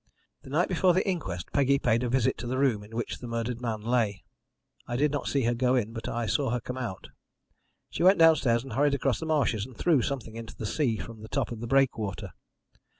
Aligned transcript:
The 0.41 0.49
night 0.49 0.67
before 0.67 0.95
the 0.95 1.07
inquest 1.07 1.51
Peggy 1.53 1.77
paid 1.77 2.01
a 2.01 2.09
visit 2.09 2.35
to 2.39 2.47
the 2.47 2.57
room 2.57 2.83
in 2.83 2.95
which 2.95 3.19
the 3.19 3.27
murdered 3.27 3.61
man 3.61 3.81
lay. 3.83 4.23
I 4.87 4.95
did 4.95 5.11
not 5.11 5.27
see 5.27 5.43
her 5.43 5.53
go 5.53 5.75
in, 5.75 5.93
but 5.93 6.09
I 6.09 6.25
saw 6.25 6.49
her 6.49 6.59
come 6.59 6.79
out. 6.79 7.09
She 7.91 8.01
went 8.01 8.17
downstairs 8.17 8.63
and 8.63 8.73
hurried 8.73 8.95
across 8.95 9.19
the 9.19 9.27
marshes 9.27 9.63
and 9.63 9.77
threw 9.77 10.01
something 10.01 10.35
into 10.35 10.55
the 10.55 10.65
sea 10.65 10.97
from 10.97 11.21
the 11.21 11.27
top 11.27 11.51
of 11.51 11.59
the 11.59 11.67
breakwater. 11.67 12.31